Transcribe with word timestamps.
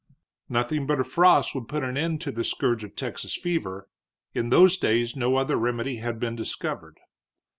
Nothing 0.49 0.87
but 0.87 0.99
a 0.99 1.03
frost 1.03 1.53
would 1.53 1.67
put 1.67 1.83
an 1.83 1.95
end 1.95 2.21
to 2.21 2.31
the 2.31 2.43
scourge 2.43 2.83
of 2.83 2.95
Texas 2.95 3.35
fever; 3.35 3.87
in 4.33 4.49
those 4.49 4.75
days 4.77 5.15
no 5.15 5.35
other 5.35 5.57
remedy 5.57 5.97
had 5.97 6.19
been 6.19 6.35
discovered. 6.35 6.97